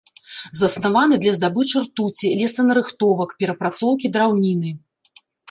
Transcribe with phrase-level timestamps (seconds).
[0.59, 4.69] Заснаваны для здабычы ртуці, лесанарыхтовак, перапрацоўкі драўніны.